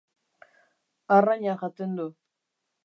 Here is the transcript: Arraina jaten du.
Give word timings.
Arraina 1.19 1.57
jaten 1.63 1.97
du. 2.01 2.11